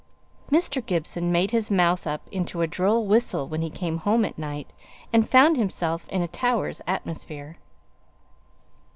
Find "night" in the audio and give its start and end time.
4.35-4.67